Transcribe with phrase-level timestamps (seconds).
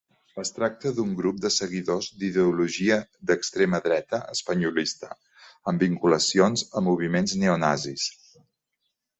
[0.43, 2.97] Es tracta d'un grup de seguidors d'ideologia
[3.31, 5.13] d'extrema dreta espanyolista
[5.73, 8.09] amb vinculacions a moviments neonazis.